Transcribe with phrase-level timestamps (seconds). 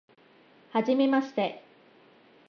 [0.71, 1.63] はじめまして